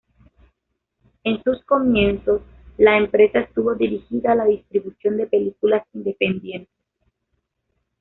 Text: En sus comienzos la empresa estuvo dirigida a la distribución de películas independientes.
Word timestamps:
En 1.23 1.43
sus 1.43 1.63
comienzos 1.63 2.41
la 2.79 2.97
empresa 2.97 3.41
estuvo 3.41 3.75
dirigida 3.75 4.31
a 4.31 4.35
la 4.35 4.45
distribución 4.45 5.15
de 5.15 5.27
películas 5.27 5.85
independientes. 5.93 6.73